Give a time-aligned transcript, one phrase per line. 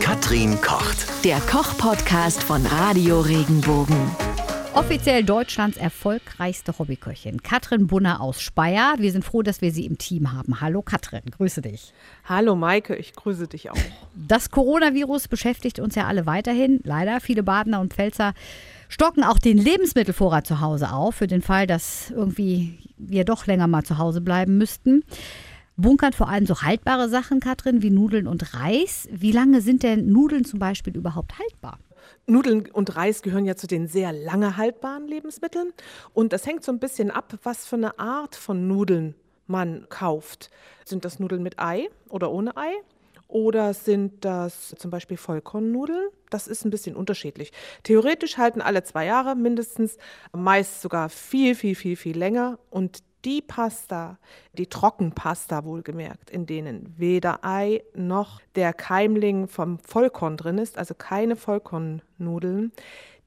[0.00, 1.24] Katrin kocht.
[1.24, 3.96] Der Koch-Podcast von Radio Regenbogen.
[4.74, 8.96] Offiziell Deutschlands erfolgreichste Hobbyköchin, Katrin Bunner aus Speyer.
[8.98, 10.60] Wir sind froh, dass wir sie im Team haben.
[10.60, 11.92] Hallo Katrin, grüße dich.
[12.24, 13.78] Hallo Maike, ich grüße dich auch.
[14.14, 16.80] Das Coronavirus beschäftigt uns ja alle weiterhin.
[16.84, 18.34] Leider, viele Badener und Pfälzer
[18.88, 23.66] stocken auch den Lebensmittelvorrat zu Hause auf, für den Fall, dass irgendwie wir doch länger
[23.66, 25.04] mal zu Hause bleiben müssten.
[25.76, 29.08] Bunkern vor allem so haltbare Sachen, Katrin, wie Nudeln und Reis.
[29.12, 31.78] Wie lange sind denn Nudeln zum Beispiel überhaupt haltbar?
[32.26, 35.72] Nudeln und Reis gehören ja zu den sehr lange haltbaren Lebensmitteln.
[36.14, 39.14] Und das hängt so ein bisschen ab, was für eine Art von Nudeln
[39.46, 40.50] man kauft.
[40.84, 42.72] Sind das Nudeln mit Ei oder ohne Ei?
[43.28, 46.08] Oder sind das zum Beispiel Vollkornnudeln?
[46.30, 47.52] Das ist ein bisschen unterschiedlich.
[47.82, 49.98] Theoretisch halten alle zwei Jahre mindestens,
[50.32, 52.58] meist sogar viel, viel, viel, viel länger.
[52.70, 54.18] Und die Pasta,
[54.56, 60.94] die Trockenpasta wohlgemerkt, in denen weder Ei noch der Keimling vom Vollkorn drin ist, also
[60.94, 62.72] keine Vollkornnudeln,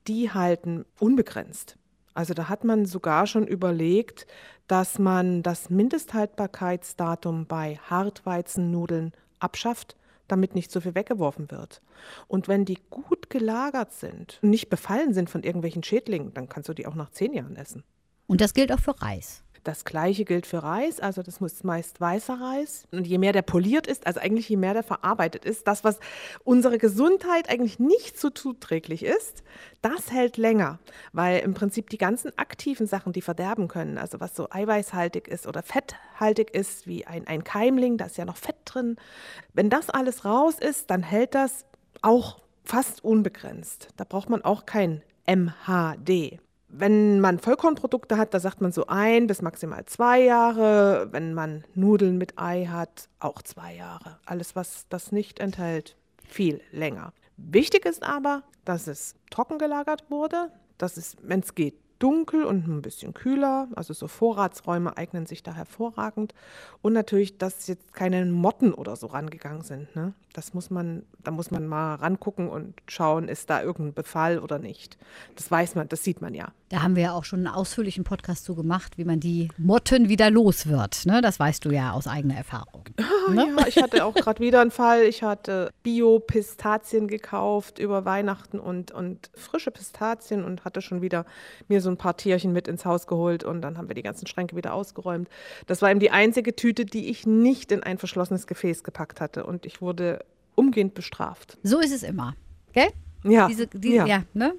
[0.08, 1.78] die halten unbegrenzt.
[2.14, 4.26] Also da hat man sogar schon überlegt,
[4.68, 9.96] dass man das Mindesthaltbarkeitsdatum bei Hartweizennudeln abschafft,
[10.28, 11.82] damit nicht so viel weggeworfen wird.
[12.28, 16.70] Und wenn die gut gelagert sind und nicht befallen sind von irgendwelchen Schädlingen, dann kannst
[16.70, 17.84] du die auch nach zehn Jahren essen.
[18.28, 19.44] Und das gilt auch für Reis.
[19.64, 22.88] Das gleiche gilt für Reis, also das muss meist weißer Reis.
[22.92, 26.00] Und je mehr der poliert ist, also eigentlich je mehr der verarbeitet ist, das, was
[26.44, 29.44] unserer Gesundheit eigentlich nicht so zuträglich ist,
[29.82, 30.80] das hält länger,
[31.14, 35.48] weil im Prinzip die ganzen aktiven Sachen, die verderben können, also was so eiweißhaltig ist
[35.48, 38.98] oder fetthaltig ist, wie ein, ein Keimling, da ist ja noch Fett drin,
[39.54, 41.66] wenn das alles raus ist, dann hält das
[42.02, 43.90] auch fast unbegrenzt.
[43.98, 46.40] Da braucht man auch kein MHD.
[46.72, 51.08] Wenn man Vollkornprodukte hat, da sagt man so ein bis maximal zwei Jahre.
[51.12, 54.20] Wenn man Nudeln mit Ei hat, auch zwei Jahre.
[54.26, 57.12] Alles, was das nicht enthält, viel länger.
[57.38, 62.68] Wichtig ist aber, dass es trocken gelagert wurde, dass es, wenn es geht, dunkel und
[62.68, 63.68] ein bisschen kühler.
[63.76, 66.34] Also so Vorratsräume eignen sich da hervorragend.
[66.82, 69.96] Und natürlich, dass jetzt keine Motten oder so rangegangen sind.
[69.96, 70.14] Ne?
[70.34, 74.60] Das muss man, da muss man mal rangucken und schauen, ist da irgendein Befall oder
[74.60, 74.98] nicht.
[75.36, 76.54] Das weiß man, das sieht man ja.
[76.70, 80.08] Da haben wir ja auch schon einen ausführlichen Podcast zu gemacht, wie man die Motten
[80.08, 81.06] wieder los wird.
[81.06, 81.22] Ne?
[81.22, 82.86] Das weißt du ja aus eigener Erfahrung.
[83.30, 83.48] Ne?
[83.56, 85.04] Ja, ich hatte auch gerade wieder einen Fall.
[85.04, 91.28] Ich hatte Bio-Pistazien gekauft über Weihnachten und, und frische Pistazien und hatte schon wieder
[91.68, 94.28] mir so ein paar Tierchen mit ins Haus geholt und dann haben wir die ganzen
[94.28, 95.30] Schränke wieder ausgeräumt.
[95.68, 99.46] Das war eben die einzige Tüte, die ich nicht in ein verschlossenes Gefäß gepackt hatte
[99.46, 101.58] und ich wurde umgehend bestraft.
[101.64, 102.36] So ist es immer.
[102.74, 102.90] Gell?
[103.24, 103.48] Ja.
[103.48, 104.06] Diese, diese, ja.
[104.06, 104.54] ja ne?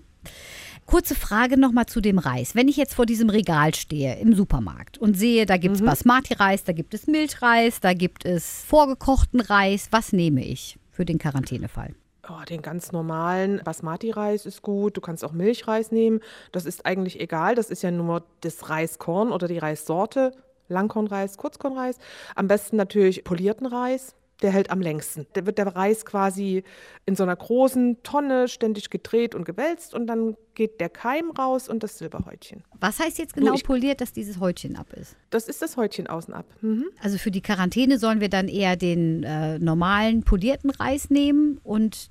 [0.87, 2.55] Kurze Frage nochmal zu dem Reis.
[2.55, 6.65] Wenn ich jetzt vor diesem Regal stehe im Supermarkt und sehe, da gibt es Basmati-Reis,
[6.65, 11.95] da gibt es Milchreis, da gibt es vorgekochten Reis, was nehme ich für den Quarantänefall?
[12.33, 14.97] Oh, den ganz normalen Basmati-Reis ist gut.
[14.97, 16.21] Du kannst auch Milchreis nehmen.
[16.53, 17.55] Das ist eigentlich egal.
[17.57, 20.33] Das ist ja nur das Reiskorn oder die Reissorte.
[20.69, 21.97] Langkornreis, Kurzkornreis.
[22.37, 24.15] Am besten natürlich polierten Reis.
[24.43, 25.27] Der hält am längsten.
[25.35, 26.65] Da wird der Reis quasi
[27.05, 31.69] in so einer großen Tonne ständig gedreht und gewälzt und dann geht der Keim raus
[31.69, 32.65] und das Silberhäutchen.
[32.81, 35.15] Was heißt jetzt genau ich- poliert, dass dieses Häutchen ab ist?
[35.29, 36.47] Das ist das Häutchen außen ab.
[36.63, 36.87] Mhm.
[37.03, 42.11] Also für die Quarantäne sollen wir dann eher den äh, normalen polierten Reis nehmen und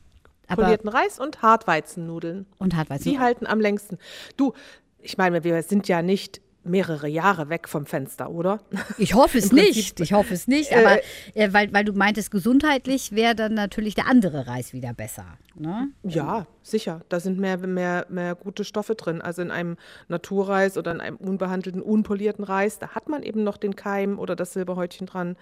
[0.55, 2.45] Polierten Reis und Hartweizennudeln.
[2.57, 3.09] und Hartweizen.
[3.11, 3.97] Die halten am längsten.
[4.37, 4.53] Du,
[5.01, 8.59] ich meine, wir sind ja nicht mehrere Jahre weg vom Fenster, oder?
[8.97, 9.99] Ich hoffe es nicht.
[9.99, 10.73] Ich hoffe es nicht.
[10.75, 10.99] Aber
[11.33, 15.25] äh, weil, weil du meintest, gesundheitlich wäre dann natürlich der andere Reis wieder besser.
[15.55, 15.89] Ne?
[16.03, 17.01] Ja, sicher.
[17.09, 19.21] Da sind mehr, mehr, mehr gute Stoffe drin.
[19.21, 19.77] Also in einem
[20.09, 24.35] Naturreis oder in einem unbehandelten, unpolierten Reis, da hat man eben noch den Keim oder
[24.35, 25.37] das Silberhäutchen dran.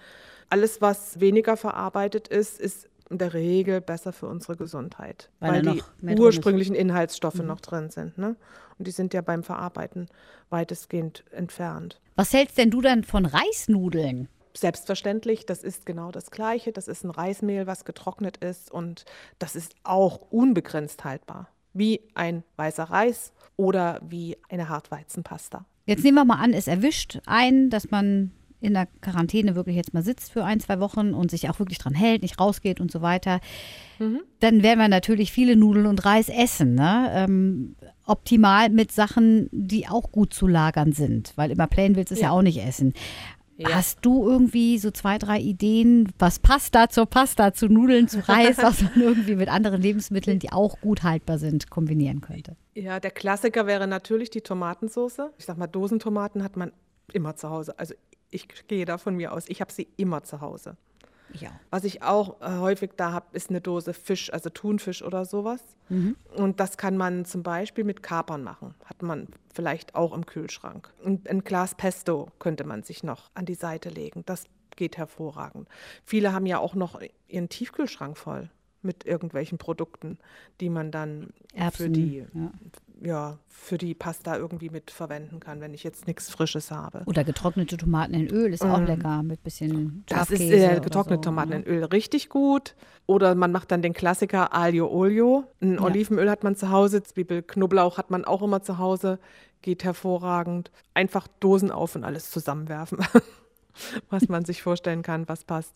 [0.50, 5.74] Alles, was weniger verarbeitet ist, ist in der Regel besser für unsere Gesundheit, Weil weil,
[5.74, 5.82] die.
[6.00, 6.18] Mhm.
[6.18, 8.18] ursprünglichen Inhaltsstoffe noch drin sind.
[8.18, 8.36] Ne?
[8.78, 10.08] Und die sind ja beim Verarbeiten
[10.50, 12.00] weitestgehend entfernt.
[12.16, 14.28] Was hältst denn du dann von Reisnudeln?
[14.56, 16.72] Selbstverständlich, das ist genau das Gleiche.
[16.72, 19.04] Das ist ein Reismehl, was getrocknet ist und
[19.38, 21.48] das ist auch unbegrenzt haltbar.
[21.74, 25.64] Wie ein weißer Reis oder wie eine Hartweizenpasta.
[25.86, 29.94] Jetzt nehmen wir mal an, es erwischt einen, dass man in der Quarantäne wirklich jetzt
[29.94, 32.90] mal sitzt für ein, zwei Wochen und sich auch wirklich dran hält, nicht rausgeht und
[32.90, 33.40] so weiter.
[33.98, 36.74] Dann werden wir natürlich viele Nudeln und Reis essen.
[36.74, 37.10] Ne?
[37.12, 42.14] Ähm, optimal mit Sachen, die auch gut zu lagern sind, weil immer plain willst du
[42.14, 42.28] es ja.
[42.28, 42.32] Ja.
[42.32, 42.94] auch nicht essen.
[43.56, 43.70] Ja.
[43.74, 48.58] Hast du irgendwie so zwei, drei Ideen, was Pasta zur Pasta, zu Nudeln, zu Reis,
[48.62, 52.56] was man irgendwie mit anderen Lebensmitteln, die auch gut haltbar sind, kombinieren könnte?
[52.74, 55.22] Ja, der Klassiker wäre natürlich die Tomatensauce.
[55.38, 56.70] Ich sag mal, Dosentomaten hat man
[57.12, 57.76] immer zu Hause.
[57.78, 57.94] Also
[58.30, 60.76] ich gehe da von mir aus, ich habe sie immer zu Hause.
[61.34, 61.50] Ja.
[61.70, 65.60] Was ich auch äh, häufig da habe, ist eine Dose Fisch, also Thunfisch oder sowas.
[65.88, 66.16] Mhm.
[66.34, 68.74] Und das kann man zum Beispiel mit Kapern machen.
[68.84, 70.92] Hat man vielleicht auch im Kühlschrank.
[71.02, 74.22] Und ein Glas Pesto könnte man sich noch an die Seite legen.
[74.26, 74.44] Das
[74.76, 75.68] geht hervorragend.
[76.04, 78.48] Viele haben ja auch noch ihren Tiefkühlschrank voll
[78.80, 80.18] mit irgendwelchen Produkten,
[80.60, 82.52] die man dann für Erbsen, die, ja.
[83.02, 87.02] Ja, für die Pasta irgendwie mit verwenden kann, wenn ich jetzt nichts Frisches habe.
[87.06, 91.30] Oder getrocknete Tomaten in Öl ist auch lecker mit bisschen Das ist äh, getrocknete so,
[91.30, 91.56] Tomaten ne?
[91.56, 92.74] in Öl richtig gut.
[93.06, 95.44] Oder man macht dann den Klassiker Aglio Olio.
[95.60, 99.18] Ein Olivenöl hat man zu Hause, Zwiebel, Knoblauch hat man auch immer zu Hause.
[99.62, 100.70] Geht hervorragend.
[100.94, 102.98] Einfach Dosen auf und alles zusammenwerfen,
[104.10, 105.74] was man sich vorstellen kann, was passt.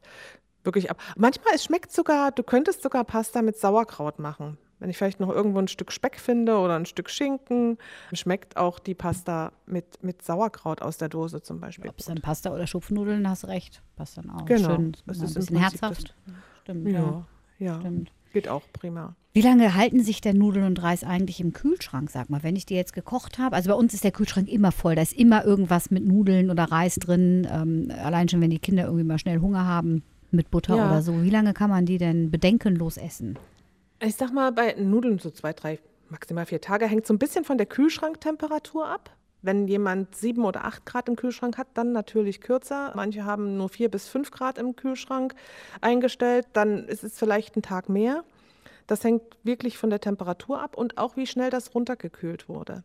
[0.64, 0.98] Wirklich ab.
[1.16, 4.58] Manchmal, es schmeckt sogar, du könntest sogar Pasta mit Sauerkraut machen.
[4.82, 7.78] Wenn ich vielleicht noch irgendwo ein Stück Speck finde oder ein Stück Schinken,
[8.12, 11.88] schmeckt auch die Pasta mit, mit Sauerkraut aus der Dose zum Beispiel.
[11.88, 13.80] Ob es dann Pasta oder Schupfnudeln, hast recht.
[13.94, 14.44] Passt dann auch.
[14.44, 14.74] Genau.
[14.74, 16.14] Schön, Das mal ist ein bisschen herzhaft.
[16.62, 17.00] Stimmt, ja.
[17.00, 17.26] Ja,
[17.60, 17.78] ja.
[17.80, 18.10] Stimmt.
[18.32, 19.14] Geht auch prima.
[19.34, 22.66] Wie lange halten sich denn Nudeln und Reis eigentlich im Kühlschrank, sag mal, wenn ich
[22.66, 23.54] die jetzt gekocht habe?
[23.54, 24.96] Also bei uns ist der Kühlschrank immer voll.
[24.96, 27.46] Da ist immer irgendwas mit Nudeln oder Reis drin.
[27.48, 30.02] Ähm, allein schon, wenn die Kinder irgendwie mal schnell Hunger haben
[30.32, 30.86] mit Butter Ja.
[30.90, 31.22] oder so.
[31.22, 33.38] Wie lange kann man die denn bedenkenlos essen?
[34.04, 35.78] Ich sag mal, bei Nudeln so zwei, drei,
[36.08, 39.16] maximal vier Tage hängt so ein bisschen von der Kühlschranktemperatur ab.
[39.42, 42.92] Wenn jemand sieben oder acht Grad im Kühlschrank hat, dann natürlich kürzer.
[42.96, 45.36] Manche haben nur vier bis fünf Grad im Kühlschrank
[45.80, 48.24] eingestellt, dann ist es vielleicht ein Tag mehr.
[48.88, 52.82] Das hängt wirklich von der Temperatur ab und auch wie schnell das runtergekühlt wurde.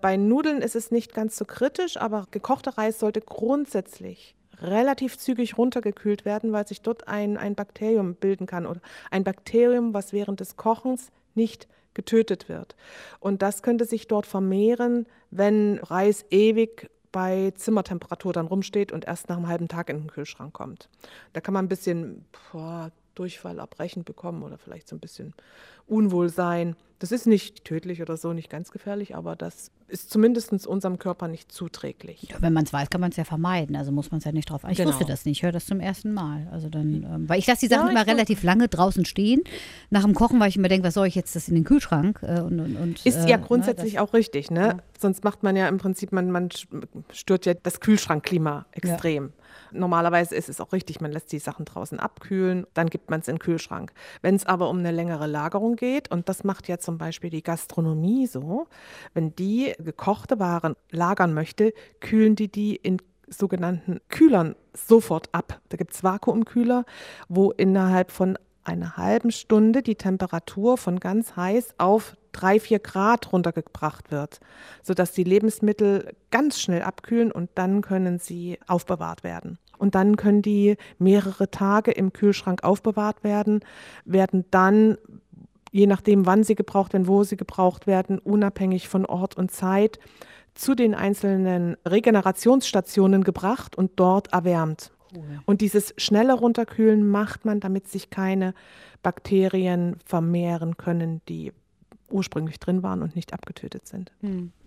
[0.00, 5.58] Bei Nudeln ist es nicht ganz so kritisch, aber gekochter Reis sollte grundsätzlich relativ zügig
[5.58, 8.80] runtergekühlt werden, weil sich dort ein, ein Bakterium bilden kann oder
[9.10, 12.74] ein Bakterium, was während des Kochens nicht getötet wird.
[13.20, 19.28] Und das könnte sich dort vermehren, wenn Reis ewig bei Zimmertemperatur dann rumsteht und erst
[19.28, 20.88] nach einem halben Tag in den Kühlschrank kommt.
[21.34, 25.34] Da kann man ein bisschen boah, Durchfall abbrechen bekommen oder vielleicht so ein bisschen
[25.86, 26.76] Unwohlsein.
[26.98, 31.28] Das ist nicht tödlich oder so, nicht ganz gefährlich, aber das ist zumindest unserem Körper
[31.28, 32.22] nicht zuträglich.
[32.30, 33.76] Ja, wenn man es weiß, kann man es ja vermeiden.
[33.76, 34.62] Also muss man es ja nicht drauf.
[34.68, 34.88] Ich Genau.
[34.88, 35.38] wusste das nicht.
[35.38, 36.48] Ich höre das zum ersten Mal.
[36.50, 39.42] Also dann, ähm, weil ich lasse die Sachen Ja, immer relativ lange draußen stehen.
[39.90, 42.20] Nach dem Kochen, weil ich immer denke, was soll ich jetzt das in den Kühlschrank?
[42.22, 44.78] Äh, und, und, und, Ist äh, ja ne, grundsätzlich auch richtig, ne?
[44.98, 46.48] Sonst macht man ja im Prinzip, man, man
[47.12, 49.32] stört ja das Kühlschrankklima extrem.
[49.72, 53.28] Normalerweise ist es auch richtig, man lässt die Sachen draußen abkühlen, dann gibt man es
[53.28, 53.92] in den Kühlschrank.
[54.20, 57.42] Wenn es aber um eine längere Lagerung geht, und das macht ja zum Beispiel die
[57.42, 58.66] Gastronomie so,
[59.14, 62.98] wenn die gekochte Waren lagern möchte, kühlen die die in
[63.28, 65.60] sogenannten Kühlern sofort ab.
[65.68, 66.84] Da gibt es Vakuumkühler,
[67.28, 73.32] wo innerhalb von einer halben Stunde die Temperatur von ganz heiß auf drei, vier Grad
[73.32, 74.40] runtergebracht wird,
[74.82, 79.58] sodass die Lebensmittel ganz schnell abkühlen und dann können sie aufbewahrt werden.
[79.78, 83.60] Und dann können die mehrere Tage im Kühlschrank aufbewahrt werden,
[84.04, 84.96] werden dann,
[85.72, 89.98] je nachdem, wann sie gebraucht werden, wo sie gebraucht werden, unabhängig von Ort und Zeit,
[90.54, 94.92] zu den einzelnen Regenerationsstationen gebracht und dort erwärmt.
[95.44, 98.54] Und dieses schnelle Runterkühlen macht man, damit sich keine
[99.02, 101.52] Bakterien vermehren können, die
[102.08, 104.12] ursprünglich drin waren und nicht abgetötet sind.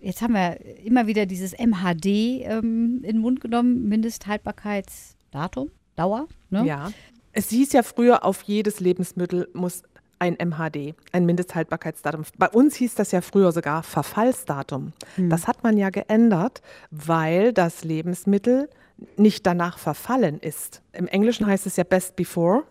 [0.00, 6.26] Jetzt haben wir immer wieder dieses MHD ähm, in den Mund genommen, Mindesthaltbarkeitsdatum, Dauer.
[6.50, 6.66] Ne?
[6.66, 6.90] Ja.
[7.32, 9.82] Es hieß ja früher, auf jedes Lebensmittel muss
[10.18, 12.24] ein MHD, ein Mindesthaltbarkeitsdatum.
[12.38, 14.92] Bei uns hieß das ja früher sogar Verfallsdatum.
[15.16, 18.68] Das hat man ja geändert, weil das Lebensmittel
[19.16, 20.82] nicht danach verfallen ist.
[20.92, 22.62] Im Englischen heißt es ja best before.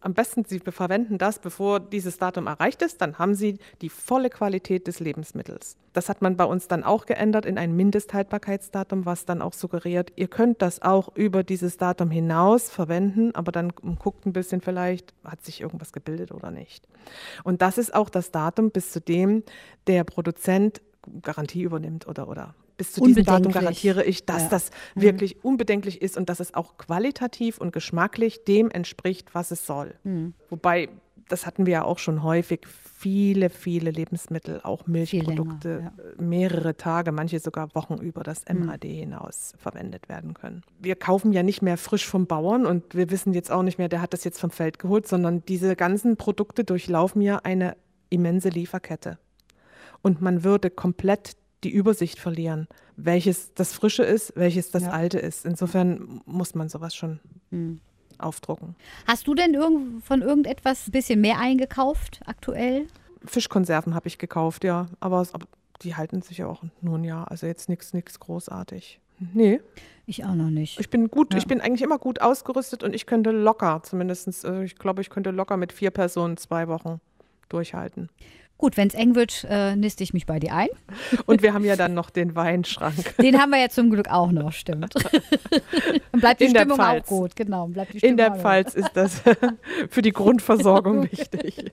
[0.00, 4.30] Am besten, Sie verwenden das, bevor dieses Datum erreicht ist, dann haben Sie die volle
[4.30, 5.76] Qualität des Lebensmittels.
[5.92, 10.12] Das hat man bei uns dann auch geändert in ein Mindesthaltbarkeitsdatum, was dann auch suggeriert,
[10.14, 15.12] ihr könnt das auch über dieses Datum hinaus verwenden, aber dann guckt ein bisschen vielleicht,
[15.24, 16.86] hat sich irgendwas gebildet oder nicht.
[17.42, 19.42] Und das ist auch das Datum, bis zu dem
[19.88, 20.82] der Produzent
[21.22, 24.48] Garantie übernimmt oder, oder bis zu diesem Datum garantiere ich, dass Ja.
[24.48, 29.66] das wirklich unbedenklich ist und dass es auch qualitativ und geschmacklich dem entspricht, was es
[29.66, 29.94] soll.
[30.48, 30.88] Wobei,
[31.28, 36.76] das hatten wir ja auch schon häufig, viele, viele Lebensmittel, auch Milchprodukte, länger, äh, mehrere
[36.76, 40.62] Tage, manche sogar Wochen über das MHD hinaus verwendet werden können.
[40.80, 43.88] Wir kaufen ja nicht mehr frisch vom Bauern und wir wissen jetzt auch nicht mehr,
[43.88, 47.76] der hat das jetzt vom Feld geholt, sondern diese ganzen Produkte durchlaufen ja eine
[48.08, 49.18] immense Lieferkette.
[50.00, 54.90] Und man würde komplett die Übersicht verlieren, welches das Frische ist, welches das Ja.
[54.90, 55.44] Alte ist.
[55.44, 57.20] Insofern muss man sowas schon
[58.18, 58.74] aufdrucken.
[59.06, 62.86] Hast du denn irgend, von irgendetwas ein bisschen mehr eingekauft aktuell?
[63.24, 65.46] Fischkonserven habe ich gekauft, ja, aber, aber
[65.82, 69.00] die halten sich ja auch nur ein Jahr, also jetzt nichts nichts großartig.
[69.34, 69.60] Nee,
[70.06, 70.78] Ich auch noch nicht.
[70.78, 71.38] ich bin gut, Ja.
[71.38, 75.10] ich bin eigentlich immer gut ausgerüstet und ich könnte locker, zumindest, äh, ich glaube, ich
[75.10, 77.00] könnte locker mit vier Personen zwei Wochen
[77.48, 78.08] durchhalten.
[78.58, 80.68] Gut, wenn es eng wird, äh, niste ich mich bei dir ein.
[81.26, 83.16] Und wir haben ja dann noch den Weinschrank.
[83.22, 84.94] Den haben wir ja zum Glück auch noch, stimmt.
[86.12, 87.68] Dann bleibt die In der Stimmung auch gut, genau.
[87.68, 88.34] Bleibt die Stimmung In der.
[88.34, 89.22] Pfalz ist das
[89.90, 91.72] für die Grundversorgung wichtig.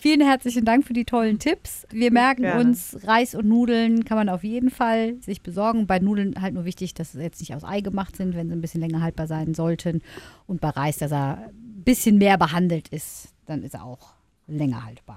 [0.00, 1.86] Vielen herzlichen Dank für die tollen Tipps.
[1.90, 2.60] Wir merken Gerne.
[2.60, 5.86] uns, Reis und Nudeln kann man auf jeden Fall sich besorgen.
[5.86, 8.54] Bei Nudeln halt nur wichtig, dass sie jetzt nicht aus Ei gemacht sind, wenn sie
[8.54, 10.02] ein bisschen länger haltbar sein sollten.
[10.46, 14.14] Und bei Reis, dass er ein bisschen mehr behandelt ist, dann ist er auch
[14.46, 15.16] länger haltbar.